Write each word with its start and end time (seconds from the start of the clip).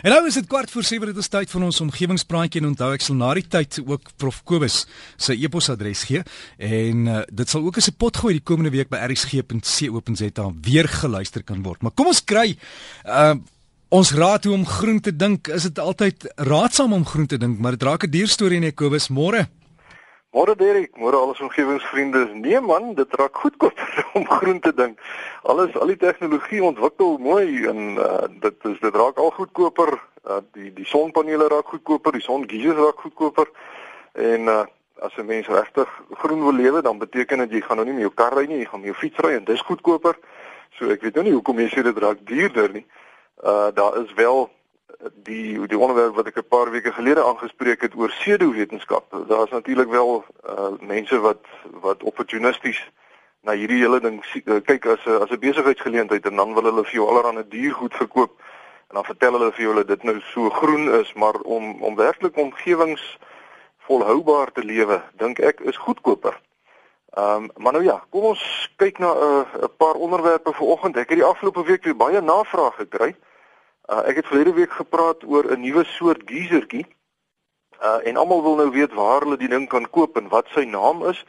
En 0.00 0.14
nou 0.14 0.20
is 0.26 0.38
dit 0.38 0.46
kwart 0.48 0.70
voor 0.70 0.84
7 0.86 1.10
dit 1.10 1.18
is 1.20 1.28
tyd 1.28 1.50
vir 1.52 1.64
ons 1.66 1.80
omgewingspraatjie 1.84 2.62
en 2.62 2.70
onthou 2.70 2.90
ek 2.96 3.04
sal 3.04 3.18
na 3.20 3.34
die 3.36 3.44
tyd 3.44 3.80
ook 3.84 4.12
Prof 4.16 4.40
Kobus 4.48 4.86
sy 5.20 5.36
e-posadres 5.36 6.06
gee 6.08 6.22
en 6.56 7.06
uh, 7.06 7.20
dit 7.28 7.52
sal 7.52 7.66
ook 7.66 7.76
as 7.76 7.90
'n 7.90 7.98
pot 8.00 8.16
gooi 8.16 8.32
die 8.38 8.44
komende 8.44 8.72
week 8.72 8.88
by 8.88 8.96
rsg.co.za 8.96 10.46
weer 10.64 10.88
geluister 10.88 11.42
kan 11.42 11.62
word. 11.62 11.82
Maar 11.82 11.92
kom 11.92 12.06
ons 12.06 12.24
kry 12.24 12.56
uh, 13.04 13.34
ons 13.90 14.12
raad 14.14 14.44
hoe 14.44 14.54
om 14.54 14.66
groen 14.66 15.00
te 15.00 15.12
dink. 15.12 15.48
Is 15.48 15.62
dit 15.62 15.78
altyd 15.78 16.32
raadsaam 16.36 16.92
om 16.92 17.04
groen 17.04 17.26
te 17.26 17.36
dink, 17.36 17.58
maar 17.58 17.76
dit 17.76 17.82
raak 17.82 18.04
'n 18.04 18.10
duur 18.10 18.28
storie 18.28 18.60
nee 18.60 18.72
Kobus, 18.72 19.08
môre. 19.08 19.48
Môre 20.30 20.54
Derek, 20.54 20.94
môre 20.94 21.18
al 21.18 21.32
ons 21.32 21.40
omgewingsvriende. 21.42 22.20
Nee 22.38 22.60
man, 22.62 22.92
dit 22.94 23.14
raak 23.18 23.34
goedkoper 23.34 24.04
om 24.18 24.28
groen 24.30 24.60
te 24.62 24.70
dink. 24.74 25.00
Alles 25.42 25.74
al 25.74 25.90
die 25.90 25.98
tegnologie 25.98 26.62
ontwikkel 26.62 27.16
mooi 27.18 27.66
en 27.66 27.98
uh, 27.98 28.28
dit 28.44 28.68
is 28.70 28.78
dit 28.78 28.94
raak 28.94 29.18
al 29.18 29.32
goedkoper. 29.34 29.96
Uh, 30.22 30.38
die 30.54 30.70
die 30.76 30.86
sonpanele 30.86 31.48
raak 31.50 31.74
goedkoper, 31.74 32.14
die 32.14 32.22
songeisers 32.22 32.78
raak 32.78 33.02
goedkoper. 33.02 33.50
En 34.14 34.46
uh, 34.54 34.62
as 35.02 35.18
'n 35.18 35.26
mens 35.26 35.50
regtig 35.50 35.90
groen 36.22 36.46
wil 36.46 36.54
lewe, 36.54 36.82
dan 36.82 37.02
beteken 37.02 37.42
dit 37.48 37.58
jy 37.58 37.60
gaan 37.66 37.82
nou 37.82 37.88
nie 37.88 37.98
met 37.98 38.06
jou 38.06 38.14
kar 38.14 38.38
ry 38.38 38.46
nie, 38.46 38.62
jy 38.62 38.70
gaan 38.70 38.86
jou 38.86 38.94
fiets 38.94 39.18
ry 39.26 39.34
en 39.34 39.44
dis 39.44 39.66
goedkoper. 39.66 40.14
So 40.78 40.94
ek 40.94 41.02
weet 41.02 41.18
nou 41.18 41.24
nie 41.26 41.34
hoekom 41.34 41.58
jy 41.58 41.68
sê 41.74 41.82
dit 41.82 41.98
raak 41.98 42.22
duurder 42.22 42.70
nie. 42.72 42.86
Uh 43.42 43.74
daar 43.74 43.98
is 43.98 44.14
wel 44.14 44.46
die 45.12 45.66
die 45.66 45.78
onderwerp 45.78 46.14
wat 46.14 46.26
ek 46.26 46.36
'n 46.36 46.48
paar 46.48 46.70
weke 46.70 46.92
gelede 46.92 47.24
aangespreek 47.24 47.80
het 47.80 47.94
oor 47.94 48.08
pseudowetenskap. 48.08 49.04
Daar's 49.28 49.50
natuurlik 49.50 49.88
wel 49.88 50.24
uh 50.46 50.72
mense 50.80 51.20
wat 51.20 51.44
wat 51.80 52.02
opportunisties 52.02 52.90
na 53.40 53.52
hierdie 53.52 53.80
hele 53.80 54.00
ding 54.00 54.24
uh, 54.44 54.60
kyk 54.64 54.86
as 54.86 55.04
'n 55.06 55.22
as 55.22 55.30
'n 55.30 55.38
besigheidsgeleentheid 55.38 56.26
en 56.26 56.36
dan 56.36 56.54
wil 56.54 56.62
hulle 56.62 56.84
vir 56.84 56.94
jou 56.94 57.08
allerlei 57.08 57.48
duur 57.48 57.74
goed 57.74 57.94
verkoop 57.94 58.32
en 58.88 58.94
dan 58.94 59.04
vertel 59.04 59.32
hulle 59.32 59.52
vir 59.52 59.64
jou 59.64 59.74
dat 59.74 59.88
dit 59.88 60.02
nou 60.02 60.20
so 60.20 60.50
groen 60.50 60.92
is, 61.00 61.12
maar 61.12 61.40
om 61.40 61.82
om 61.82 61.96
werklik 61.96 62.36
omgewings 62.36 63.18
volhoubaar 63.78 64.52
te 64.52 64.64
lewe, 64.64 65.02
dink 65.12 65.38
ek 65.38 65.60
is 65.60 65.76
goedkoper. 65.76 66.40
Ehm 67.10 67.44
um, 67.44 67.50
maar 67.56 67.72
nou 67.72 67.84
ja, 67.84 68.02
kom 68.10 68.22
ons 68.22 68.70
kyk 68.76 68.98
na 68.98 69.12
'n 69.14 69.16
uh, 69.16 69.62
'n 69.62 69.76
paar 69.76 69.94
onderwerpe 69.94 70.52
vir 70.52 70.66
oggend. 70.66 70.96
Ek 70.96 71.08
het 71.08 71.18
die 71.18 71.30
afgelope 71.32 71.64
week 71.64 71.84
weer 71.84 71.96
baie 71.96 72.20
navraag 72.20 72.74
gekry. 72.74 73.16
Ek 73.86 74.16
het 74.16 74.26
verlede 74.26 74.52
week 74.52 74.72
gepraat 74.72 75.24
oor 75.24 75.44
'n 75.52 75.60
nuwe 75.60 75.84
soort 75.84 76.22
geysertjie. 76.24 76.86
Uh 77.82 78.06
en 78.06 78.16
almal 78.16 78.42
wil 78.42 78.56
nou 78.56 78.70
weet 78.70 78.92
waar 78.92 79.20
hulle 79.20 79.36
die 79.36 79.48
ding 79.48 79.68
kan 79.68 79.90
koop 79.90 80.16
en 80.16 80.28
wat 80.28 80.46
sy 80.48 80.64
naam 80.64 81.06
is. 81.06 81.24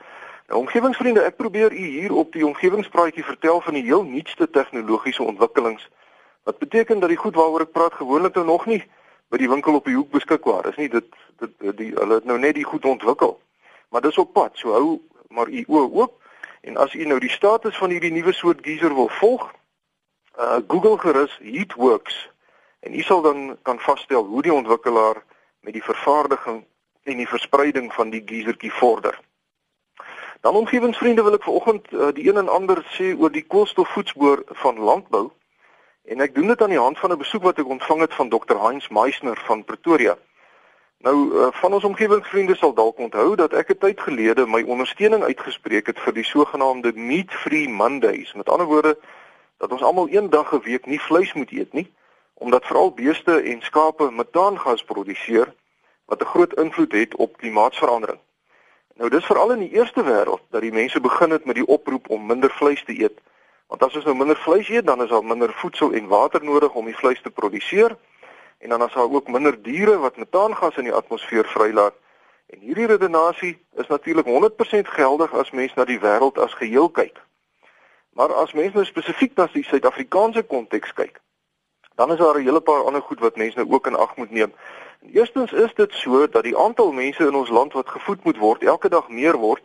Nou 0.48 0.60
omgewingsvriende, 0.60 1.22
ek 1.22 1.36
probeer 1.36 1.72
u 1.72 1.86
hier 1.86 2.14
op 2.14 2.34
die 2.34 2.46
omgewingspraatjie 2.46 3.24
vertel 3.24 3.62
van 3.62 3.74
die 3.74 3.84
heel 3.84 4.04
nuutste 4.04 4.50
tegnologiese 4.50 5.24
ontwikkelings. 5.24 5.90
Wat 6.44 6.58
beteken 6.58 7.00
dat 7.00 7.10
die 7.10 7.18
goed 7.18 7.36
waaroor 7.36 7.62
ek 7.62 7.72
praat 7.72 7.94
gewoonlik 7.94 8.36
nou 8.36 8.46
nog 8.46 8.66
nie 8.66 8.84
by 9.30 9.38
die 9.38 9.50
winkel 9.50 9.78
op 9.80 9.86
die 9.86 9.96
hoek 9.96 10.12
beskikbaar 10.12 10.68
is 10.68 10.76
nie. 10.76 10.90
Dit 10.90 11.08
dit 11.40 11.78
die 11.78 11.94
hulle 11.96 12.20
het 12.20 12.28
nou 12.28 12.40
net 12.40 12.56
die 12.56 12.68
goed 12.68 12.86
ontwikkel. 12.86 13.40
Maar 13.90 14.02
dis 14.02 14.18
op 14.18 14.34
pad. 14.34 14.52
So 14.60 14.74
hou 14.76 15.00
maar 15.30 15.48
u 15.48 15.64
oë 15.68 15.88
oop 15.88 16.20
en 16.62 16.78
as 16.78 16.94
u 16.94 17.06
nou 17.06 17.20
die 17.20 17.32
status 17.32 17.78
van 17.78 17.90
hierdie 17.90 18.12
nuwe 18.12 18.34
soort 18.34 18.60
geyser 18.62 18.94
wil 18.96 19.10
volg, 19.22 19.48
uh 20.40 20.60
Google 20.68 20.98
gerus 20.98 21.40
Heatworks 21.42 22.28
En 22.82 22.94
u 22.94 23.02
sal 23.02 23.22
dan 23.22 23.58
kan 23.62 23.80
vasstel 23.80 24.24
hoe 24.26 24.42
die 24.42 24.54
ontwikkelaar 24.54 25.24
met 25.60 25.74
die 25.74 25.84
vervaardiging 25.84 26.64
en 27.04 27.18
die 27.18 27.28
verspreiding 27.28 27.94
van 27.94 28.10
die 28.10 28.22
geysertjie 28.26 28.74
vorder. 28.74 29.20
Dan 30.42 30.56
omgewingsvriende 30.56 31.24
wil 31.24 31.38
ek 31.38 31.44
vanoggend 31.44 31.92
uh, 31.92 32.10
die 32.18 32.26
een 32.30 32.42
en 32.42 32.50
ander 32.50 32.82
sê 32.98 33.12
oor 33.14 33.30
die 33.32 33.46
koolstofvoetspoor 33.46 34.42
van 34.64 34.80
landbou. 34.80 35.30
En 36.10 36.26
ek 36.26 36.34
doen 36.36 36.50
dit 36.50 36.62
aan 36.62 36.74
die 36.74 36.82
hand 36.82 36.98
van 37.00 37.14
'n 37.14 37.22
besoek 37.22 37.44
wat 37.44 37.62
ek 37.62 37.70
ontvang 37.70 38.02
het 38.02 38.14
van 38.14 38.30
Dr. 38.30 38.58
Heinz 38.58 38.90
Meisner 38.90 39.38
van 39.46 39.64
Pretoria. 39.64 40.18
Nou 41.06 41.16
uh, 41.34 41.48
van 41.62 41.74
ons 41.74 41.84
omgewingsvriende 41.84 42.56
sal 42.56 42.74
dalk 42.74 42.98
onthou 42.98 43.36
dat 43.36 43.54
ek 43.54 43.70
'n 43.70 43.78
tyd 43.78 44.02
gelede 44.02 44.48
my 44.48 44.64
ondersteuning 44.66 45.24
uitgespreek 45.24 45.86
het 45.86 46.00
vir 46.00 46.14
die 46.14 46.26
sogenaamde 46.26 46.92
meat 46.96 47.34
free 47.34 47.70
Mondays. 47.70 48.34
Met 48.34 48.50
ander 48.50 48.66
woorde 48.66 48.98
dat 49.58 49.72
ons 49.72 49.82
almal 49.82 50.10
een 50.10 50.30
dag 50.30 50.54
'n 50.54 50.66
week 50.66 50.86
nie 50.86 51.02
vleis 51.02 51.34
moet 51.34 51.52
eet 51.52 51.74
nie 51.74 51.92
omdat 52.42 52.66
veral 52.66 52.92
beeste 52.92 53.42
en 53.42 53.62
skape 53.62 54.12
metaangas 54.12 54.84
produseer 54.84 55.54
wat 56.06 56.22
'n 56.22 56.32
groot 56.34 56.54
invloed 56.54 56.92
het 56.92 57.16
op 57.16 57.38
klimaatsverandering. 57.38 58.20
Nou 58.96 59.10
dis 59.10 59.26
veral 59.26 59.52
in 59.52 59.60
die 59.60 59.74
eerste 59.78 60.04
wêreld 60.04 60.42
dat 60.50 60.62
die 60.62 60.72
mense 60.72 61.00
begin 61.00 61.30
het 61.30 61.46
met 61.46 61.56
die 61.56 61.68
oproep 61.68 62.10
om 62.10 62.26
minder 62.26 62.50
vleis 62.50 62.84
te 62.84 63.00
eet. 63.02 63.18
Want 63.68 63.84
as 63.84 63.96
ons 63.96 64.06
nou 64.06 64.16
minder 64.16 64.38
vleis 64.38 64.70
eet, 64.70 64.86
dan 64.86 65.02
is 65.02 65.10
daar 65.10 65.26
minder 65.26 65.54
voedsel 65.54 65.92
en 65.92 66.08
water 66.08 66.44
nodig 66.44 66.74
om 66.74 66.86
die 66.86 66.98
vleis 66.98 67.22
te 67.22 67.32
produseer 67.32 67.98
en 68.58 68.70
dan 68.70 68.84
is 68.84 68.94
daar 68.94 69.12
ook 69.12 69.28
minder 69.28 69.62
diere 69.62 69.98
wat 69.98 70.18
metaangas 70.18 70.78
in 70.78 70.84
die 70.84 70.94
atmosfeer 70.94 71.46
vrylaat. 71.46 71.94
En 72.46 72.60
hierdie 72.60 72.86
redenasie 72.86 73.66
is 73.76 73.88
natuurlik 73.88 74.26
100% 74.26 74.88
geldig 74.88 75.34
as 75.34 75.52
mens 75.52 75.74
na 75.74 75.86
die 75.86 76.00
wêreld 76.00 76.38
as 76.38 76.54
geheel 76.54 76.90
kyk. 76.90 77.22
Maar 78.14 78.34
as 78.34 78.54
mens 78.54 78.74
nou 78.74 78.86
spesifiek 78.86 79.36
na 79.36 79.48
die 79.54 79.64
Suid-Afrikaanse 79.64 80.44
konteks 80.44 80.94
kyk, 80.94 81.22
dan 82.02 82.12
is 82.12 82.18
daar 82.18 82.38
'n 82.40 82.44
hele 82.44 82.60
paar 82.60 82.84
ander 82.84 83.02
goed 83.02 83.20
wat 83.20 83.36
mense 83.36 83.58
nou 83.58 83.72
ook 83.72 83.88
in 83.88 83.96
ag 83.96 84.16
moet 84.16 84.32
neem. 84.32 84.54
En 85.02 85.10
eerstens 85.14 85.52
is 85.52 85.74
dit 85.74 85.94
so 85.94 86.28
dat 86.28 86.44
die 86.44 86.58
aantal 86.58 86.92
mense 86.92 87.24
in 87.28 87.36
ons 87.36 87.50
land 87.50 87.74
wat 87.74 87.90
gevoed 87.90 88.24
moet 88.24 88.38
word 88.38 88.64
elke 88.64 88.90
dag 88.90 89.10
meer 89.10 89.38
word, 89.38 89.64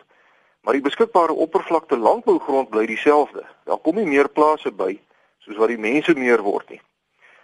maar 0.61 0.73
die 0.73 0.83
beskikbare 0.83 1.33
oppervlakte 1.33 1.97
landbougrond 1.97 2.69
bly 2.69 2.87
dieselfde. 2.87 3.45
Daar 3.65 3.79
kom 3.79 3.95
nie 3.95 4.07
meer 4.07 4.29
plase 4.29 4.73
by 4.73 5.01
soos 5.39 5.57
wat 5.57 5.69
die 5.69 5.79
mense 5.79 6.15
meer 6.15 6.43
word 6.43 6.69
nie. 6.69 6.81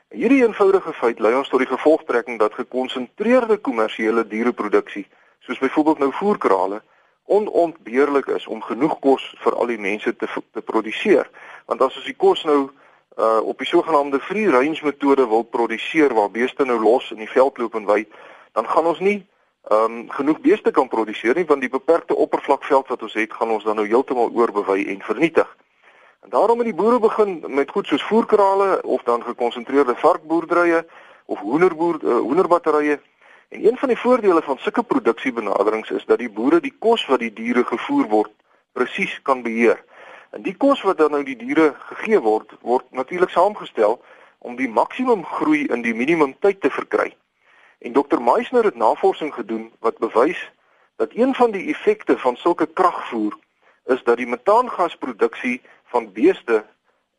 En 0.08 0.18
hierdie 0.18 0.42
eenvoudige 0.44 0.92
feit 0.92 1.18
lei 1.18 1.34
ons 1.34 1.48
tot 1.48 1.58
die 1.58 1.76
gevolgtrekking 1.76 2.38
dat 2.38 2.54
gekonsentreerde 2.54 3.56
kommersiële 3.56 4.26
diereproduksie, 4.26 5.06
soos 5.40 5.58
byvoorbeeld 5.58 5.98
nou 5.98 6.12
voerkrale, 6.12 6.82
onontbeerlik 7.24 8.26
is 8.26 8.46
om 8.46 8.62
genoeg 8.62 8.98
kos 8.98 9.34
vir 9.38 9.54
al 9.54 9.66
die 9.66 9.78
mense 9.78 10.16
te 10.16 10.28
te 10.52 10.60
produseer. 10.60 11.30
Want 11.66 11.80
as 11.80 11.96
ons 11.96 12.04
die 12.04 12.16
kos 12.16 12.44
nou 12.44 12.70
uh 13.18 13.40
op 13.44 13.58
die 13.58 13.66
sogenaamde 13.66 14.20
free 14.20 14.50
range 14.50 14.80
metode 14.82 15.28
wil 15.28 15.42
produseer 15.42 16.14
waar 16.14 16.30
beeste 16.30 16.64
nou 16.64 16.80
los 16.80 17.10
in 17.10 17.18
die 17.18 17.30
veld 17.30 17.58
loop 17.58 17.74
en 17.74 17.84
wy, 17.86 18.06
dan 18.52 18.68
gaan 18.68 18.86
ons 18.86 18.98
nie 18.98 19.26
um 19.70 20.10
genoeg 20.10 20.40
beeste 20.40 20.70
kan 20.70 20.88
produseer 20.88 21.34
nie 21.34 21.44
want 21.44 21.60
die 21.60 21.70
beperkte 21.70 22.14
oppervlakveld 22.14 22.88
wat 22.88 23.02
ons 23.02 23.14
het, 23.14 23.32
gaan 23.32 23.50
ons 23.50 23.64
dan 23.64 23.76
nou 23.76 23.86
heeltemal 23.86 24.30
oorbewei 24.32 24.86
en 24.88 25.02
vernietig. 25.02 25.56
En 26.22 26.30
daarom 26.30 26.58
het 26.58 26.66
die 26.66 26.74
boere 26.74 26.98
begin 26.98 27.44
met 27.46 27.70
goed 27.70 27.86
soos 27.86 28.02
voerkrale 28.02 28.82
of 28.82 29.02
dan 29.02 29.22
gekonsentreerde 29.22 29.94
varkboerderye 29.96 30.86
of 31.26 31.38
hoenderboer 31.38 31.98
uh, 32.02 32.18
hoenderbatterye. 32.18 33.00
En 33.48 33.66
een 33.66 33.76
van 33.76 33.88
die 33.88 33.98
voordele 33.98 34.42
van 34.42 34.58
sulke 34.58 34.82
produksiebenaderings 34.82 35.90
is 35.90 36.04
dat 36.04 36.18
die 36.18 36.30
boere 36.30 36.60
die 36.60 36.74
kos 36.78 37.06
wat 37.06 37.18
die 37.18 37.32
diere 37.32 37.64
gevoer 37.64 38.06
word 38.08 38.30
presies 38.72 39.18
kan 39.22 39.42
beheer. 39.42 39.82
En 40.32 40.42
die 40.42 40.54
kos 40.56 40.82
wat 40.82 40.96
dan 40.98 41.10
nou 41.12 41.22
die 41.24 41.36
diere 41.36 41.74
gegee 41.92 42.20
word, 42.24 42.52
word 42.60 42.86
natuurlik 42.90 43.30
saamgestel 43.30 43.98
om 44.38 44.56
die 44.56 44.68
maksimum 44.68 45.24
groei 45.28 45.66
in 45.66 45.82
die 45.84 45.94
minimum 45.94 46.32
tyd 46.40 46.60
te 46.60 46.70
verkry. 46.72 47.10
En 47.84 47.92
Dr. 47.92 48.20
Meisner 48.20 48.64
het 48.64 48.78
navorsing 48.80 49.34
gedoen 49.34 49.68
wat 49.84 50.00
bewys 50.00 50.40
dat 50.96 51.12
een 51.12 51.34
van 51.34 51.50
die 51.50 51.68
effekte 51.74 52.18
van 52.18 52.36
sulke 52.36 52.66
kragvoer 52.66 53.36
is 53.92 54.02
dat 54.08 54.16
die 54.16 54.26
metaangasproduksie 54.26 55.60
van 55.84 56.12
beeste 56.12 56.64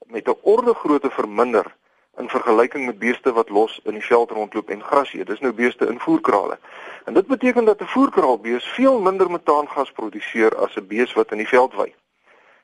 met 0.05 0.27
'n 0.27 0.37
orde 0.41 0.73
grootte 0.73 1.09
verminder 1.09 1.75
in 2.17 2.29
vergelyking 2.29 2.85
met 2.85 2.99
beeste 2.99 3.33
wat 3.33 3.49
los 3.49 3.79
in 3.83 3.93
die 3.93 4.05
veld 4.05 4.31
rondloop 4.31 4.69
en 4.69 4.83
gras 4.83 5.13
eet. 5.13 5.27
Dis 5.27 5.39
nou 5.39 5.53
beeste 5.53 5.85
in 5.85 5.99
voerkrale. 5.99 6.59
En 7.05 7.13
dit 7.13 7.27
beteken 7.27 7.65
dat 7.65 7.81
'n 7.81 7.93
voerkraalbees 7.95 8.65
veel 8.65 8.99
minder 8.99 9.31
metaangas 9.31 9.91
produseer 9.91 10.55
as 10.55 10.75
'n 10.75 10.87
bees 10.87 11.13
wat 11.13 11.31
in 11.31 11.37
die 11.37 11.47
veld 11.47 11.73
wy. 11.73 11.93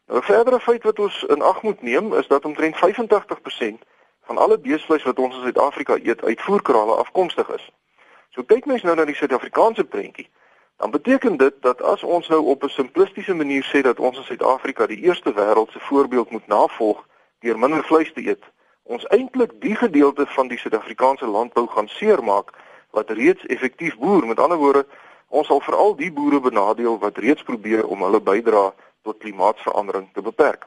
'n 0.10 0.22
Verdere 0.22 0.60
feit 0.60 0.84
wat 0.84 1.00
ons 1.00 1.24
in 1.24 1.42
ag 1.42 1.62
moet 1.62 1.82
neem 1.82 2.14
is 2.14 2.28
dat 2.28 2.46
omtrent 2.46 2.76
85% 2.76 3.84
van 4.22 4.38
alle 4.38 4.60
beesvleis 4.60 5.04
wat 5.04 5.20
ons 5.20 5.36
in 5.36 5.42
Suid-Afrika 5.42 5.98
eet 6.04 6.24
uit 6.24 6.42
voerkrale 6.42 6.96
afkomstig 6.96 7.50
is. 7.50 7.70
So 8.30 8.44
kyk 8.44 8.66
mens 8.66 8.82
nou 8.82 8.96
na 8.96 9.06
die 9.06 9.16
Suid-Afrikaanse 9.16 9.84
prentjie, 9.84 10.30
dan 10.78 10.92
beteken 10.92 11.38
dit 11.38 11.62
dat 11.62 11.82
as 11.82 12.04
ons 12.04 12.28
nou 12.28 12.42
op 12.46 12.64
'n 12.64 12.70
simplistiese 12.70 13.34
manier 13.34 13.66
sê 13.74 13.82
dat 13.82 14.00
ons 14.00 14.18
in 14.18 14.24
Suid-Afrika 14.24 14.88
die 14.88 15.02
eerste 15.02 15.34
wêreldse 15.34 15.80
voorbeeld 15.80 16.30
moet 16.30 16.48
navolg 16.48 17.06
deur 17.40 17.60
minder 17.60 17.84
vleis 17.84 18.14
te 18.14 18.22
eet, 18.22 18.44
ons 18.84 19.08
eintlik 19.08 19.52
die 19.62 19.76
gedeelte 19.76 20.26
van 20.26 20.48
die 20.48 20.58
Suid-Afrikaanse 20.58 21.26
landbou 21.26 21.68
gaan 21.68 21.88
seermaak 21.88 22.54
wat 22.92 23.10
reeds 23.10 23.46
effektief 23.46 23.98
boer. 23.98 24.26
Met 24.28 24.40
ander 24.40 24.58
woorde, 24.58 24.86
ons 25.28 25.48
sal 25.48 25.62
veral 25.62 25.96
die 25.96 26.12
boere 26.12 26.40
benadeel 26.40 27.00
wat 27.00 27.18
reeds 27.18 27.44
probeer 27.44 27.88
om 27.88 28.02
hulle 28.04 28.22
bydrae 28.22 28.74
tot 29.02 29.18
klimaatsverandering 29.18 30.10
te 30.14 30.22
beperk. 30.22 30.66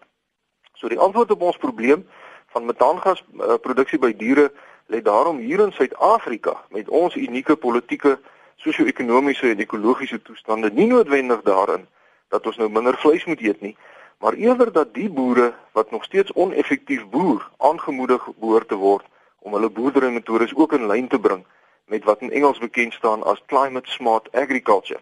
So 0.75 0.89
die 0.89 0.99
antwoord 0.99 1.31
op 1.31 1.43
ons 1.43 1.57
probleem 1.57 2.07
van 2.53 2.67
metaangas 2.67 3.23
uh, 3.23 3.55
produksie 3.63 3.99
by 3.99 4.13
diere 4.17 4.51
lê 4.93 5.03
daarom 5.03 5.39
hier 5.39 5.61
in 5.65 5.73
Suid-Afrika 5.73 6.57
met 6.71 6.89
ons 6.89 7.17
unieke 7.17 7.57
politieke, 7.57 8.19
sosio-ekonomiese 8.57 9.51
en 9.51 9.63
ekologiese 9.63 10.21
toestande 10.23 10.71
nie 10.71 10.87
noodwendig 10.87 11.43
daarin 11.47 11.87
dat 12.29 12.47
ons 12.47 12.59
nou 12.61 12.69
minder 12.71 12.97
vleis 12.99 13.25
moet 13.29 13.41
eet 13.41 13.61
nie, 13.61 13.77
maar 14.23 14.37
eerder 14.39 14.73
dat 14.73 14.95
die 14.95 15.09
boere 15.11 15.53
wat 15.73 15.91
nog 15.91 16.05
steeds 16.05 16.33
oneffektief 16.33 17.07
boer 17.11 17.43
aangemoedig 17.59 18.29
behoort 18.39 18.69
te 18.69 18.79
word 18.79 19.07
om 19.39 19.57
hulle 19.57 19.71
boerderymetodes 19.71 20.55
ook 20.55 20.77
in 20.79 20.87
lyn 20.87 21.09
te 21.09 21.19
bring 21.21 21.43
met 21.91 22.05
wat 22.05 22.21
in 22.21 22.31
Engels 22.31 22.59
bekend 22.59 22.95
staan 22.95 23.23
as 23.23 23.43
climate 23.47 23.91
smart 23.91 24.31
agriculture. 24.33 25.01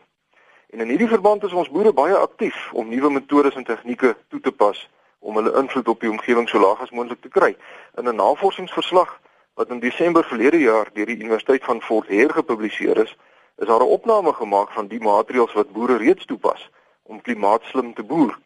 En 0.71 0.81
in 0.81 0.89
hierdie 0.89 1.09
verband 1.09 1.43
is 1.45 1.53
ons 1.53 1.71
boere 1.71 1.93
baie 1.93 2.15
aktief 2.15 2.59
om 2.73 2.89
nuwe 2.89 3.11
metodes 3.11 3.57
en 3.59 3.65
tegnieke 3.67 4.13
toe 4.29 4.41
te 4.41 4.53
pas 4.53 4.79
om 5.19 5.35
hulle 5.37 5.53
invloed 5.59 5.89
op 5.89 6.01
die 6.01 6.11
omgewing 6.11 6.47
so 6.49 6.61
laag 6.63 6.85
as 6.85 6.93
moontlik 6.95 7.21
te 7.21 7.29
kry. 7.29 7.57
In 7.99 8.09
'n 8.09 8.17
navorsingsverslag 8.17 9.21
wat 9.55 9.71
in 9.71 9.81
Desember 9.81 10.25
verlede 10.25 10.61
jaar 10.61 10.91
deur 10.93 11.07
die 11.07 11.19
Universiteit 11.19 11.65
van 11.65 11.83
Fort 11.83 12.09
Hare 12.09 12.33
gepubliseer 12.33 13.03
is, 13.03 13.17
is 13.57 13.67
daar 13.67 13.81
'n 13.81 13.95
opname 13.97 14.33
gemaak 14.33 14.71
van 14.73 14.87
die 14.87 15.01
maatreëls 15.01 15.53
wat 15.53 15.73
boere 15.73 15.97
reeds 15.97 16.25
toepas 16.25 16.71
om 17.03 17.21
klimaatslim 17.21 17.95
te 17.95 18.03
boer. 18.03 18.39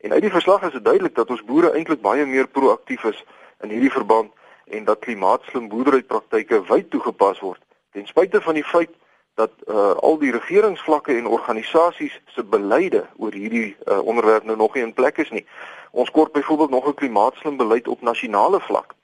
En 0.00 0.12
uit 0.12 0.22
die 0.22 0.30
verslag 0.30 0.62
is 0.62 0.72
dit 0.72 0.84
duidelik 0.84 1.14
dat 1.14 1.30
ons 1.30 1.44
boere 1.44 1.72
eintlik 1.72 2.00
baie 2.00 2.26
meer 2.26 2.48
proaktief 2.48 3.04
is 3.04 3.24
in 3.60 3.68
hierdie 3.68 3.92
verband 3.92 4.32
en 4.64 4.84
dat 4.84 4.98
klimaatslim 4.98 5.68
boerderypraktyke 5.68 6.66
wyd 6.66 6.90
toegepas 6.90 7.40
word 7.40 7.60
ten 7.92 8.06
spyte 8.06 8.40
van 8.40 8.54
die 8.54 8.64
feit 8.64 8.90
dat 9.34 9.50
uh, 9.66 9.90
al 9.90 10.18
die 10.18 10.32
regeringsvlakke 10.32 11.16
en 11.16 11.26
organisasies 11.26 12.20
se 12.26 12.44
beleide 12.44 13.06
oor 13.16 13.32
hierdie 13.32 13.76
uh, 13.84 13.98
onderwerp 13.98 14.44
nou 14.44 14.56
nog 14.56 14.74
nie 14.74 14.82
in 14.82 14.92
plek 14.92 15.18
is 15.18 15.30
nie. 15.30 15.46
Ons 15.90 16.10
kort 16.10 16.32
byvoorbeeld 16.32 16.70
nog 16.70 16.86
'n 16.86 16.94
klimaatslim 16.94 17.56
beleid 17.56 17.88
op 17.88 18.00
nasionale 18.00 18.60
vlak. 18.60 18.94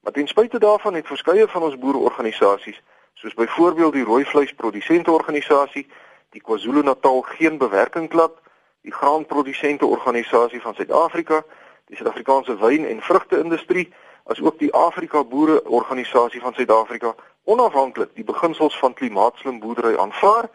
Maar 0.00 0.12
ten 0.12 0.28
spyte 0.28 0.58
daarvan 0.58 0.94
het 0.94 1.06
verskeie 1.06 1.48
van 1.48 1.62
ons 1.62 1.78
boereorganisasies, 1.78 2.82
soos 3.14 3.34
byvoorbeeld 3.34 3.92
die 3.92 4.04
rooi 4.04 4.24
vleisprodusente 4.24 5.10
organisasie, 5.10 5.86
die 6.30 6.42
KwaZulu-Natal 6.42 7.20
geen 7.20 7.58
bewerking 7.58 8.08
klub, 8.08 8.40
die 8.80 8.92
graanprodusente 8.92 9.86
organisasie 9.86 10.60
van 10.60 10.74
Suid-Afrika, 10.74 11.44
die 11.86 11.96
Suid-Afrikaanse 11.96 12.56
wyn- 12.56 12.88
en 12.88 13.00
vrugte-industrie, 13.00 13.92
asook 14.24 14.58
die 14.58 14.72
Afrika 14.72 15.24
Boere 15.24 15.64
Organisasie 15.64 16.40
van 16.40 16.54
Suid-Afrika, 16.54 17.14
onafhanklik 17.44 18.14
die 18.14 18.24
beginsels 18.24 18.78
van 18.78 18.94
klimaatslim 18.94 19.60
boerdery 19.60 19.96
aanvaar 19.96 20.48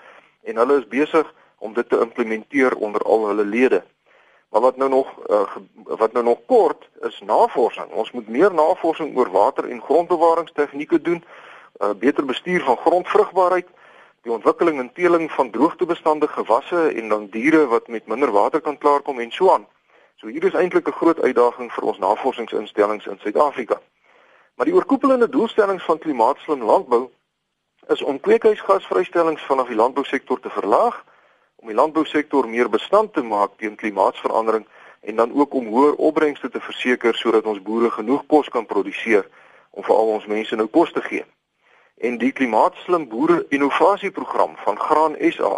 en 0.43 0.55
hulle 0.55 0.79
is 0.79 0.87
besig 0.87 1.33
om 1.57 1.73
dit 1.73 1.89
te 1.89 1.99
implementeer 1.99 2.75
onder 2.75 3.01
al 3.01 3.27
hulle 3.27 3.45
lede. 3.45 3.83
Maar 4.49 4.61
wat 4.61 4.77
nou 4.77 4.89
nog 4.89 5.07
uh, 5.29 5.41
wat 5.83 6.11
nou 6.11 6.23
nog 6.25 6.37
kort 6.45 6.89
is 7.01 7.21
navorsing. 7.25 7.91
Ons 7.91 8.11
moet 8.11 8.27
meer 8.27 8.53
navorsing 8.53 9.17
oor 9.17 9.31
water 9.31 9.69
en 9.69 9.81
grondbewaringstegnieke 9.81 11.01
doen, 11.01 11.23
uh, 11.81 11.89
beter 11.89 12.25
bestuur 12.25 12.63
van 12.63 12.77
grondvrugbaarheid, 12.77 13.67
die 14.21 14.31
ontwikkeling 14.31 14.79
en 14.79 14.93
teeling 14.93 15.31
van 15.31 15.51
droogtebestandige 15.51 16.33
gewasse 16.33 16.87
en 16.95 17.09
dan 17.09 17.27
diere 17.29 17.65
wat 17.67 17.87
met 17.87 18.07
minder 18.07 18.31
water 18.31 18.61
kan 18.61 18.77
klaarkom 18.77 19.19
en 19.19 19.31
so 19.31 19.51
aan. 19.51 19.67
So 20.15 20.27
hier 20.27 20.43
is 20.43 20.53
eintlik 20.53 20.87
'n 20.87 20.99
groot 21.01 21.21
uitdaging 21.21 21.71
vir 21.73 21.83
ons 21.83 21.97
navorsingsinstellings 21.97 23.05
in 23.05 23.19
Suid-Afrika. 23.19 23.79
Maar 24.59 24.67
die 24.67 24.77
oorkoepelende 24.77 25.29
doelstellings 25.29 25.83
van 25.83 25.97
klimaatslim 25.97 26.63
landbou 26.63 27.09
is 27.87 28.01
om 28.01 28.19
kweekhuisgasvrystellings 28.19 29.41
vanaf 29.41 29.67
die 29.67 29.75
landbousektor 29.75 30.39
te 30.39 30.49
verlaag 30.49 30.97
om 31.55 31.67
die 31.67 31.75
landbousektor 31.75 32.47
meer 32.47 32.69
bestand 32.69 33.13
te 33.13 33.21
maak 33.23 33.51
teen 33.55 33.75
klimaatsverandering 33.75 34.65
en 34.99 35.15
dan 35.15 35.31
ook 35.33 35.53
om 35.53 35.67
hoër 35.67 35.95
opbrengste 35.95 36.49
te 36.49 36.59
verseker 36.59 37.15
sodat 37.15 37.47
ons 37.47 37.61
boere 37.61 37.91
genoeg 37.91 38.25
kos 38.27 38.49
kan 38.49 38.65
produseer 38.65 39.29
om 39.69 39.83
vir 39.83 39.95
al 39.95 40.11
ons 40.17 40.27
mense 40.27 40.55
nou 40.55 40.67
kos 40.67 40.91
te 40.91 41.05
gee. 41.07 41.23
En 41.95 42.17
die 42.17 42.31
klimaatslim 42.31 43.07
boere 43.07 43.45
innovasieprogram 43.49 44.59
van 44.65 44.79
Graan 44.79 45.15
SA 45.31 45.53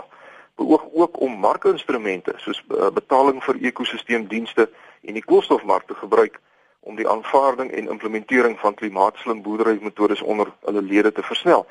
beoog 0.62 0.86
ook 0.94 1.20
om 1.22 1.42
markinstrumente 1.48 2.38
soos 2.38 2.62
eh, 2.70 2.94
betaling 2.94 3.42
vir 3.50 3.64
ekosisteemdienste 3.74 4.70
en 5.02 5.18
die 5.18 5.26
koolstofmark 5.26 5.90
te 5.90 5.98
gebruik 6.06 6.38
om 6.82 6.96
die 6.96 7.08
aanvaarding 7.10 7.72
en 7.72 7.90
implementering 7.90 8.60
van 8.60 8.74
klimaatslim 8.74 9.42
boerderymetodes 9.42 10.22
onder 10.22 10.54
hulle 10.66 10.82
lede 10.82 11.12
te 11.12 11.24
versnel. 11.24 11.66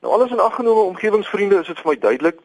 Nou 0.00 0.12
alles 0.12 0.30
in 0.30 0.40
ag 0.40 0.54
genome 0.54 0.80
omgewingsvriende 0.80 1.60
is 1.60 1.66
dit 1.66 1.80
vir 1.80 1.90
my 1.90 1.98
duidelik 1.98 2.38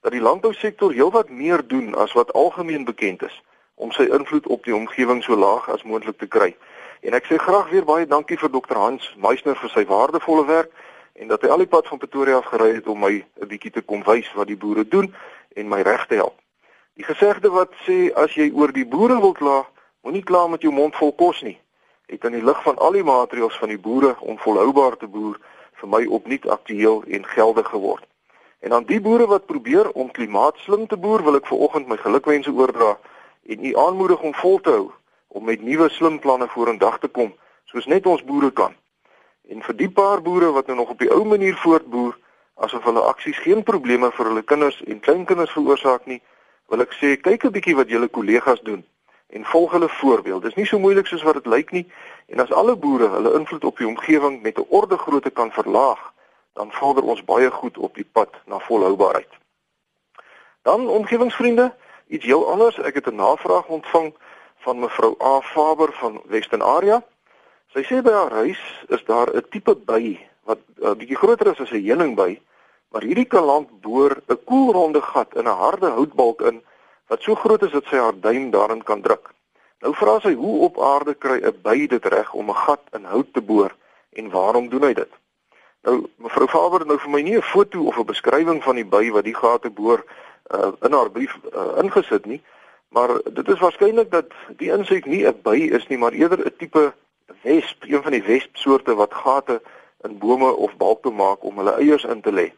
dat 0.00 0.12
die 0.12 0.20
landbousektor 0.20 0.92
heelwat 0.92 1.28
meer 1.28 1.66
doen 1.66 1.94
as 1.94 2.12
wat 2.12 2.32
algemeen 2.32 2.84
bekend 2.84 3.22
is 3.22 3.42
om 3.74 3.90
sy 3.90 4.02
invloed 4.02 4.46
op 4.46 4.64
die 4.64 4.74
omgewing 4.74 5.22
so 5.24 5.36
laag 5.36 5.68
as 5.68 5.82
moontlik 5.82 6.18
te 6.18 6.26
kry. 6.26 6.54
En 7.00 7.14
ek 7.18 7.26
sê 7.26 7.38
graag 7.40 7.70
weer 7.70 7.84
baie 7.84 8.06
dankie 8.06 8.38
vir 8.38 8.50
Dr. 8.52 8.78
Hans 8.78 9.10
Meisner 9.16 9.58
vir 9.58 9.72
sy 9.74 9.84
waardevolle 9.88 10.46
werk 10.46 10.70
en 11.14 11.28
dat 11.28 11.42
hy 11.42 11.50
al 11.50 11.64
die 11.64 11.70
pad 11.70 11.88
van 11.90 11.98
Pretoria 11.98 12.38
af 12.38 12.50
gery 12.52 12.74
het 12.74 12.86
om 12.86 13.00
my 13.00 13.14
'n 13.18 13.48
bietjie 13.48 13.70
te 13.70 13.82
kom 13.82 14.02
wys 14.06 14.30
wat 14.34 14.46
die 14.46 14.56
boere 14.56 14.88
doen 14.88 15.14
en 15.56 15.68
my 15.68 15.82
reg 15.82 16.06
te 16.06 16.14
help. 16.14 16.38
Die 16.94 17.04
gesegde 17.04 17.50
wat 17.50 17.72
sê 17.86 18.12
as 18.14 18.34
jy 18.34 18.50
oor 18.54 18.72
die 18.72 18.86
boere 18.86 19.20
wil 19.20 19.32
kla, 19.32 19.66
moenie 20.02 20.22
kla 20.22 20.46
met 20.46 20.62
jou 20.62 20.72
mond 20.72 20.96
vol 20.96 21.12
kos 21.12 21.42
nie. 21.42 21.58
Het 22.06 22.24
in 22.24 22.32
die 22.36 22.44
lig 22.44 22.62
van 22.62 22.76
al 22.76 22.92
die 22.92 23.04
maatreëls 23.04 23.56
van 23.58 23.68
die 23.72 23.78
boere 23.78 24.16
om 24.20 24.38
volhoubaar 24.38 24.96
te 24.96 25.06
boer 25.06 25.38
vir 25.80 25.88
my 25.88 26.04
opnuut 26.06 26.48
aktueel 26.48 27.02
en 27.08 27.24
geldig 27.26 27.68
geword. 27.68 28.04
En 28.60 28.72
aan 28.72 28.84
die 28.88 29.00
boere 29.00 29.26
wat 29.26 29.46
probeer 29.46 29.90
om 29.90 30.10
klimaatslim 30.10 30.86
te 30.86 30.96
boer, 30.96 31.24
wil 31.24 31.36
ek 31.40 31.48
veraloggend 31.48 31.88
my 31.88 31.96
gelukwense 32.00 32.52
oordra 32.52 32.94
en 33.46 33.64
u 33.64 33.72
aanmoedig 33.76 34.22
om 34.22 34.34
vol 34.34 34.60
te 34.60 34.76
hou 34.76 34.86
om 35.28 35.44
met 35.44 35.62
nuwe 35.62 35.88
slim 35.90 36.18
planne 36.18 36.48
vorendag 36.48 36.98
te 37.02 37.08
kom, 37.08 37.34
soos 37.64 37.88
net 37.90 38.06
ons 38.06 38.22
boere 38.24 38.52
kan. 38.52 38.76
En 39.48 39.60
vir 39.66 39.76
die 39.76 39.90
paar 39.90 40.22
boere 40.22 40.52
wat 40.54 40.66
nou 40.70 40.76
nog 40.76 40.94
op 40.94 41.00
die 41.02 41.10
ou 41.10 41.24
manier 41.24 41.56
voortboer, 41.64 42.14
asof 42.54 42.84
hulle 42.86 43.02
aksies 43.10 43.40
geen 43.42 43.64
probleme 43.66 44.12
vir 44.14 44.30
hulle 44.30 44.44
kinders 44.46 44.78
en 44.86 45.00
kleinkinders 45.00 45.52
veroorsaak 45.52 46.06
nie, 46.06 46.20
wil 46.70 46.84
ek 46.84 46.94
sê 47.00 47.16
kyk 47.20 47.44
'n 47.44 47.56
bietjie 47.56 47.76
wat 47.76 47.90
julle 47.90 48.08
kollegas 48.08 48.62
doen 48.62 48.84
en 49.34 49.44
volg 49.44 49.72
hulle 49.72 49.88
voorbeeld. 49.88 50.42
Dit 50.42 50.50
is 50.50 50.56
nie 50.56 50.66
so 50.66 50.78
moeilik 50.78 51.06
soos 51.06 51.22
wat 51.26 51.34
dit 51.40 51.46
lyk 51.46 51.70
nie 51.74 51.86
en 52.26 52.40
as 52.40 52.52
alle 52.52 52.76
boere 52.76 53.08
hulle 53.10 53.34
invloed 53.38 53.64
op 53.64 53.78
die 53.78 53.86
omgewing 53.86 54.42
met 54.42 54.58
'n 54.58 54.66
orde 54.68 54.98
grootte 54.98 55.30
kan 55.30 55.50
verlaag, 55.50 56.12
dan 56.52 56.72
vorder 56.72 57.04
ons 57.04 57.24
baie 57.24 57.50
goed 57.50 57.78
op 57.78 57.94
die 57.94 58.08
pad 58.12 58.30
na 58.46 58.58
volhoubaarheid. 58.58 59.32
Dan 60.62 60.88
omgewingsvriende, 60.88 61.74
iets 62.06 62.24
heel 62.24 62.50
anders. 62.50 62.78
Ek 62.78 62.94
het 62.94 63.06
'n 63.06 63.14
navraag 63.14 63.66
ontvang 63.66 64.14
van 64.56 64.78
mevrou 64.78 65.14
A 65.22 65.40
Faber 65.40 65.92
van 65.92 66.22
Western 66.24 66.62
Area. 66.62 67.02
Sy 67.66 67.82
sê 67.82 68.02
by 68.02 68.12
haar 68.12 68.32
huis 68.32 68.62
is 68.88 69.04
daar 69.04 69.34
'n 69.34 69.46
tipe 69.50 69.74
by 69.74 70.18
wat 70.44 70.58
'n 70.58 70.86
uh, 70.86 70.94
bietjie 70.94 71.16
groter 71.16 71.46
is 71.46 71.60
as 71.60 71.70
'n 71.70 71.84
heuningby, 71.84 72.40
maar 72.88 73.02
hierdie 73.02 73.28
kaland 73.36 73.80
boor 73.80 74.22
'n 74.28 74.38
koelronde 74.44 75.02
gat 75.02 75.34
in 75.34 75.44
'n 75.44 75.58
harde 75.64 75.90
houtbalk 75.90 76.40
in 76.40 76.62
wat 77.06 77.22
so 77.22 77.34
groot 77.34 77.62
is 77.62 77.72
dat 77.72 77.84
sy 77.84 77.96
haar 77.96 78.20
duim 78.20 78.50
daarin 78.50 78.82
kan 78.82 79.00
druk. 79.00 79.30
Nou 79.84 79.94
vra 79.94 80.20
sy 80.20 80.32
hoe 80.34 80.60
op 80.64 80.80
aarde 80.80 81.14
kry 81.14 81.40
'n 81.40 81.60
by 81.62 81.86
dit 81.86 82.04
reg 82.04 82.32
om 82.34 82.50
'n 82.50 82.62
gat 82.66 82.82
in 82.92 83.04
hout 83.04 83.32
te 83.32 83.42
boor 83.42 83.74
en 84.12 84.30
waarom 84.30 84.68
doen 84.68 84.82
hy 84.82 84.94
dit? 84.94 85.12
Nou 85.82 86.06
mevrou 86.16 86.48
Faber 86.48 86.78
het 86.78 86.88
nou 86.88 86.98
vir 86.98 87.10
my 87.10 87.20
nie 87.22 87.36
'n 87.36 87.42
foto 87.42 87.84
of 87.84 87.98
'n 87.98 88.06
beskrywing 88.12 88.62
van 88.62 88.74
die 88.74 88.84
by 88.84 89.10
wat 89.10 89.24
die 89.24 89.34
gate 89.34 89.70
boor 89.70 90.04
uh, 90.54 90.72
in 90.80 90.92
haar 90.92 91.10
brief 91.10 91.36
uh, 91.52 91.78
ingesit 91.82 92.24
nie, 92.26 92.42
maar 92.88 93.20
dit 93.32 93.48
is 93.48 93.60
waarskynlik 93.60 94.10
dat 94.10 94.32
die 94.56 94.72
insek 94.72 95.06
nie 95.06 95.26
'n 95.26 95.40
by 95.42 95.56
is 95.56 95.86
nie, 95.88 95.98
maar 95.98 96.12
eerder 96.12 96.46
'n 96.46 96.56
tipe 96.58 96.92
wesp, 97.42 97.84
een 97.84 98.02
van 98.02 98.12
die 98.12 98.22
wespsoorte 98.22 98.94
wat 98.94 99.14
gate 99.14 99.62
in 100.00 100.18
bome 100.18 100.52
of 100.56 100.76
balke 100.76 101.10
maak 101.10 101.44
om 101.44 101.56
hulle 101.56 101.76
eiers 101.76 102.04
in 102.04 102.20
te 102.20 102.32
lê. 102.32 102.52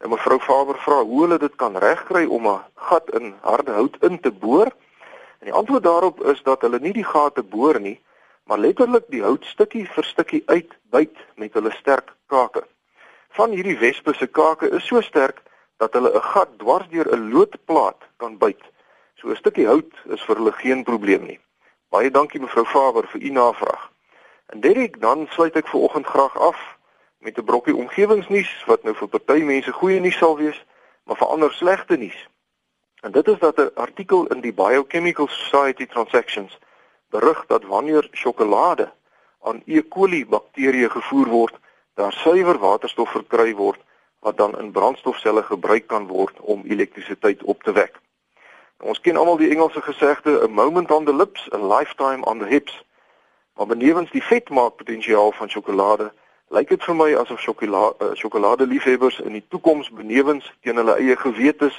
En 0.00 0.08
mevrou 0.08 0.38
Faber 0.40 0.78
vra 0.80 1.02
hoe 1.04 1.22
hulle 1.22 1.36
dit 1.38 1.56
kan 1.60 1.76
regkry 1.76 2.24
om 2.24 2.46
'n 2.48 2.62
gat 2.74 3.10
in 3.18 3.34
harde 3.40 3.72
hout 3.72 3.96
in 4.08 4.20
te 4.20 4.30
boor. 4.30 4.68
En 5.38 5.44
die 5.48 5.52
antwoord 5.52 5.82
daarop 5.82 6.24
is 6.24 6.42
dat 6.42 6.60
hulle 6.60 6.78
nie 6.80 6.92
die 6.92 7.04
gate 7.04 7.42
boor 7.42 7.80
nie, 7.80 8.00
maar 8.44 8.58
letterlik 8.58 9.04
die 9.08 9.22
hout 9.22 9.44
stukkie 9.44 9.86
vir 9.86 10.04
stukkie 10.04 10.42
uitbyt 10.46 11.16
met 11.34 11.52
hulle 11.52 11.70
sterk 11.70 12.14
kake. 12.26 12.64
Van 13.28 13.50
hierdie 13.50 13.78
wespe 13.78 14.14
se 14.14 14.26
kake 14.26 14.70
is 14.70 14.86
so 14.86 15.00
sterk 15.00 15.42
dat 15.76 15.92
hulle 15.92 16.14
'n 16.14 16.22
gat 16.32 16.58
dwars 16.58 16.88
deur 16.88 17.12
'n 17.12 17.30
loodplaat 17.32 18.00
kan 18.16 18.38
byt. 18.38 18.64
So 19.14 19.28
'n 19.28 19.36
stukkie 19.36 19.66
hout 19.66 19.92
is 20.04 20.22
vir 20.22 20.36
hulle 20.36 20.52
geen 20.52 20.84
probleem 20.84 21.26
nie. 21.26 21.40
Baie 21.90 22.10
dankie 22.10 22.40
mevrou 22.40 22.64
Faber 22.64 23.06
vir 23.06 23.20
u 23.20 23.30
navraag. 23.30 23.90
En 24.46 24.60
Derek, 24.60 25.00
dan 25.00 25.26
sluit 25.30 25.56
ek 25.56 25.68
ver 25.68 25.80
oggend 25.80 26.06
graag 26.06 26.38
af 26.38 26.78
met 27.20 27.38
'n 27.38 27.44
brokkie 27.44 27.76
omgewingsnuus 27.76 28.64
wat 28.66 28.82
nou 28.82 28.94
vir 28.94 29.08
party 29.08 29.42
mense 29.42 29.72
goeie 29.72 30.00
nuus 30.00 30.16
sal 30.16 30.36
wees, 30.36 30.64
maar 31.04 31.16
vir 31.16 31.26
ander 31.26 31.52
slegte 31.52 31.96
nuus. 31.96 32.28
En 33.00 33.12
dit 33.12 33.28
is 33.28 33.38
dat 33.38 33.56
'n 33.58 33.70
artikel 33.74 34.26
in 34.26 34.40
die 34.40 34.52
Biochemical 34.52 35.28
Society 35.28 35.86
Transactions 35.86 36.58
berig 37.08 37.46
dat 37.46 37.64
wanneer 37.64 38.08
sjokolade 38.12 38.92
aan 39.40 39.62
E. 39.66 39.88
coli 39.88 40.26
bakterieë 40.26 40.90
gevoer 40.90 41.28
word, 41.28 41.54
daar 41.94 42.12
suiwer 42.12 42.58
waterstof 42.58 43.10
verkry 43.10 43.54
word 43.54 43.80
wat 44.18 44.36
dan 44.36 44.58
in 44.58 44.70
brandstofselle 44.70 45.42
gebruik 45.42 45.86
kan 45.86 46.06
word 46.06 46.40
om 46.40 46.62
elektrisiteit 46.64 47.42
op 47.42 47.62
te 47.62 47.72
wek. 47.72 48.00
Ons 48.80 49.00
ken 49.00 49.16
almal 49.16 49.36
die 49.36 49.50
Engelse 49.50 49.82
gesegde 49.82 50.42
a 50.42 50.46
moment 50.46 50.90
on 50.90 51.04
the 51.04 51.14
lips, 51.14 51.48
a 51.52 51.58
lifetime 51.76 52.24
on 52.24 52.38
the 52.38 52.46
hips. 52.46 52.84
Maar 53.54 53.66
benewens 53.66 54.10
die 54.10 54.22
vetmaakpotensiaal 54.22 55.32
van 55.32 55.50
sjokolade, 55.50 56.12
lyk 56.50 56.68
dit 56.68 56.82
vir 56.82 56.96
my 56.98 57.12
asof 57.14 57.38
sjokolade 57.44 57.94
uh, 58.02 58.14
sjokoladeliefhebbers 58.18 59.20
in 59.22 59.36
die 59.38 59.44
toekoms 59.54 59.90
benewens 59.94 60.48
teen 60.66 60.80
hulle 60.82 60.96
eie 60.98 61.14
gewetes 61.16 61.76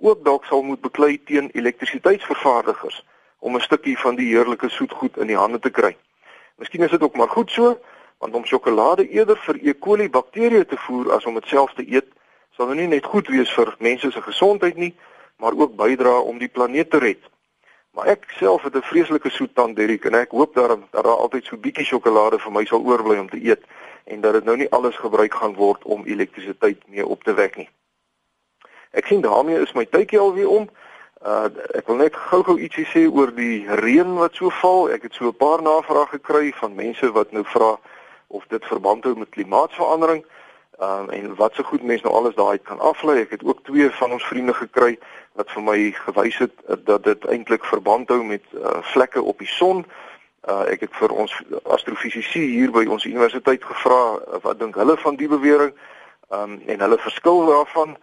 ook 0.00 0.22
dalk 0.24 0.46
sal 0.48 0.64
moet 0.64 0.80
beklei 0.80 1.18
teen 1.28 1.50
elektrisiteitsvervaardigers 1.52 3.02
om 3.44 3.56
'n 3.56 3.60
stukkie 3.60 3.98
van 4.00 4.16
die 4.16 4.30
heerlike 4.32 4.68
soetgoed 4.68 5.16
in 5.16 5.28
die 5.28 5.36
hande 5.36 5.58
te 5.58 5.70
kry. 5.70 5.96
Miskien 6.56 6.82
is 6.82 6.90
dit 6.90 7.02
ook 7.02 7.16
maar 7.16 7.28
goed 7.28 7.50
so, 7.50 7.78
want 8.18 8.34
om 8.34 8.44
sjokolade 8.44 9.08
eerder 9.08 9.36
vir 9.36 9.58
E. 9.62 9.78
coli 9.78 10.08
bakterieë 10.08 10.64
te 10.64 10.76
voer 10.76 11.12
as 11.12 11.24
om 11.24 11.34
dit 11.34 11.46
self 11.46 11.74
te 11.74 11.84
eet, 11.84 12.08
sal 12.56 12.66
nou 12.66 12.76
nie 12.76 12.88
net 12.88 13.04
goed 13.04 13.28
wees 13.28 13.52
vir 13.52 13.76
mense 13.78 14.10
se 14.10 14.22
gesondheid 14.22 14.76
nie, 14.76 14.94
maar 15.36 15.52
ook 15.52 15.76
bydra 15.76 16.18
om 16.18 16.38
die 16.38 16.48
planeet 16.48 16.90
te 16.90 16.98
red. 16.98 17.20
Maar 17.92 18.06
ek 18.06 18.24
self 18.38 18.62
het 18.62 18.74
'n 18.74 18.82
vreeslike 18.82 19.30
soet 19.30 19.54
tand, 19.54 19.76
Derrick, 19.76 20.04
en 20.04 20.14
ek 20.14 20.30
hoop 20.30 20.54
daarom 20.54 20.86
dat 20.90 21.04
daar 21.04 21.16
altyd 21.16 21.44
so 21.44 21.56
bietjie 21.56 21.84
sjokolade 21.84 22.38
vir 22.38 22.52
my 22.52 22.64
sal 22.64 22.80
oorbly 22.80 23.18
om 23.18 23.28
te 23.28 23.44
eet 23.44 23.60
en 24.04 24.20
dat 24.20 24.32
dit 24.32 24.44
nou 24.44 24.56
nie 24.56 24.70
alles 24.70 24.96
gebruik 24.96 25.34
gaan 25.34 25.54
word 25.54 25.84
om 25.84 26.04
elektrisiteit 26.04 26.82
mee 26.86 27.06
op 27.06 27.24
te 27.24 27.34
wek 27.34 27.56
nie. 27.56 27.68
Ek 28.90 29.06
sien 29.06 29.20
daarmee 29.20 29.60
is 29.60 29.72
my 29.72 29.84
tydjie 29.84 30.20
alweer 30.20 30.48
om. 30.48 30.68
Uh 31.24 31.48
ek 31.74 31.88
wil 31.88 31.96
net 31.96 32.16
gou-gou 32.28 32.58
ietsie 32.60 32.86
sê 32.86 33.06
oor 33.08 33.32
die 33.34 33.64
reën 33.80 34.14
wat 34.20 34.36
so 34.38 34.52
val. 34.60 34.90
Ek 34.92 35.08
het 35.08 35.14
so 35.14 35.32
'n 35.32 35.40
paar 35.40 35.62
navrae 35.62 36.06
gekry 36.06 36.52
van 36.60 36.74
mense 36.74 37.10
wat 37.12 37.32
nou 37.32 37.44
vra 37.44 37.78
of 38.26 38.44
dit 38.48 38.64
verband 38.64 39.04
hou 39.04 39.16
met 39.16 39.34
klimaatsverandering. 39.36 40.24
Um 40.78 41.10
en 41.10 41.34
wat 41.34 41.54
so 41.54 41.62
goed 41.62 41.82
mense 41.82 42.04
nou 42.04 42.14
alles 42.14 42.34
daai 42.34 42.58
kan 42.58 42.80
aflei. 42.80 43.20
Ek 43.20 43.30
het 43.30 43.44
ook 43.44 43.64
twee 43.64 43.90
van 43.90 44.12
ons 44.12 44.26
vriende 44.26 44.54
gekry 44.54 44.98
wat 45.32 45.50
vir 45.50 45.62
my 45.62 45.90
gewys 45.90 46.38
het 46.38 46.54
uh, 46.68 46.76
dat 46.84 47.04
dit 47.04 47.24
eintlik 47.24 47.64
verband 47.64 48.08
hou 48.08 48.22
met 48.24 48.42
uh, 48.52 48.82
vlekke 48.82 49.22
op 49.22 49.38
die 49.38 49.50
son. 49.50 49.84
Uh 50.48 50.64
ek 50.72 50.80
het 50.80 50.94
vir 51.00 51.12
ons 51.12 51.32
astrofisici 51.64 52.40
hier 52.40 52.70
by 52.70 52.84
ons 52.86 53.04
universiteit 53.04 53.64
gevra 53.64 54.00
uh, 54.14 54.40
wat 54.42 54.58
dink 54.58 54.74
hulle 54.76 54.96
van 54.96 55.16
die 55.16 55.28
bewering 55.28 55.72
um 56.30 56.60
en 56.66 56.80
hulle 56.80 56.98
verskil 56.98 57.46
daarvan. 57.46 57.96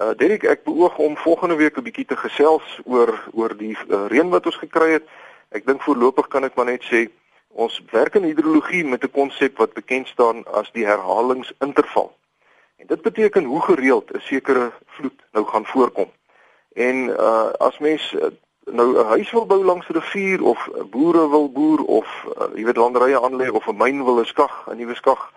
Uh 0.00 0.12
Derek, 0.16 0.44
ek 0.44 0.64
beoog 0.64 0.98
om 0.98 1.16
volgende 1.16 1.56
week 1.56 1.76
'n 1.76 1.82
bietjie 1.82 2.06
te 2.06 2.16
gesels 2.16 2.80
oor 2.84 3.14
oor 3.32 3.56
die 3.56 3.76
uh, 3.88 4.06
reën 4.06 4.30
wat 4.30 4.46
ons 4.46 4.56
gekry 4.56 4.90
het. 4.98 5.06
Ek 5.50 5.66
dink 5.66 5.82
voorlopig 5.82 6.28
kan 6.28 6.44
ek 6.44 6.54
maar 6.54 6.68
net 6.68 6.84
sê 6.84 7.08
Ons 7.56 7.78
werk 7.88 8.18
in 8.18 8.26
hidrologie 8.28 8.84
met 8.84 9.02
'n 9.04 9.10
konsep 9.10 9.56
wat 9.56 9.72
bekend 9.72 10.08
staan 10.08 10.44
as 10.44 10.68
die 10.72 10.84
herhalingsinterval. 10.84 12.16
En 12.76 12.86
dit 12.86 13.02
beteken 13.02 13.44
hoe 13.44 13.62
gereeld 13.62 14.12
'n 14.12 14.20
sekere 14.20 14.72
vloed 14.86 15.20
nou 15.32 15.46
gaan 15.46 15.66
voorkom. 15.66 16.10
En 16.72 16.96
uh 17.08 17.48
as 17.58 17.78
mens 17.78 18.12
uh, 18.12 18.26
nou 18.70 18.98
'n 18.98 19.06
huis 19.06 19.30
wil 19.30 19.46
bou 19.46 19.64
langs 19.64 19.88
'n 19.88 19.92
rivier 19.92 20.42
of 20.42 20.68
boere 20.90 21.28
wil 21.28 21.48
boer 21.52 21.80
of 21.84 22.26
uh, 22.38 22.46
jy 22.54 22.64
weet 22.64 22.76
landerye 22.76 23.20
aanlê 23.20 23.48
of 23.50 23.66
'n 23.66 23.76
myn 23.76 24.04
wil 24.04 24.20
'n 24.20 24.24
skag, 24.24 24.66
'n 24.66 24.76
nuwe 24.76 24.94
skag 24.94 25.32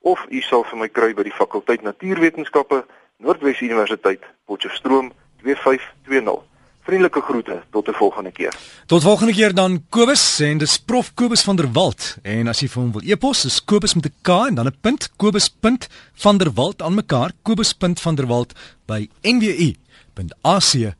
of 0.00 0.26
u 0.28 0.40
sal 0.40 0.64
vir 0.64 0.78
my 0.80 0.88
kry 0.88 1.14
by 1.14 1.22
die 1.28 1.36
fakulteit 1.36 1.82
Natuurwetenskappe 1.84 2.86
Noordwes 3.20 3.60
Universiteit 3.60 4.24
Potchefstroom 4.48 5.12
2520. 5.42 6.40
Vriendelike 6.88 7.20
groete 7.20 7.62
tot 7.70 7.88
'n 7.88 7.92
volgende 7.92 8.32
keer. 8.32 8.54
Tot 8.86 9.02
volgende 9.02 9.32
keer 9.32 9.54
dan 9.54 9.84
Kobus 9.88 10.40
en 10.40 10.58
dis 10.58 10.78
Prof 10.78 11.14
Kobus 11.14 11.42
van 11.42 11.56
der 11.56 11.72
Walt 11.72 12.16
en 12.22 12.48
as 12.48 12.60
jy 12.60 12.68
vir 12.68 12.82
hom 12.82 12.92
wil 12.92 13.02
e-pos 13.04 13.44
is 13.44 13.64
Kobus 13.64 13.94
met 13.94 14.06
'n 14.06 14.14
K 14.22 14.28
en 14.28 14.54
dan 14.54 14.66
'n 14.66 14.76
punt 14.80 15.10
Kobus 15.16 15.48
punt 15.48 15.88
van 16.12 16.38
der 16.38 16.52
Walt 16.52 16.82
aan 16.82 16.94
mekaar 16.94 17.32
Kobus 17.42 17.72
punt 17.72 18.00
van 18.00 18.14
der 18.14 18.26
Walt 18.26 18.52
by 18.86 19.08
nwu.ac.za 19.22 20.94